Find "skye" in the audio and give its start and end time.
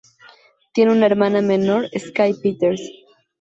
1.95-2.33